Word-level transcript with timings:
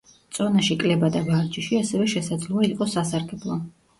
წონაში 0.35 0.77
კლება 0.83 1.09
და 1.15 1.19
ვარჯიში, 1.27 1.77
ასევე 1.81 2.09
შესაძლოა 2.13 2.65
იყოს 2.71 2.95
სასარგებლო. 2.99 3.59